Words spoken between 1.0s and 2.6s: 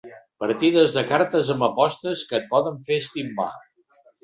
cartes amb apostes que et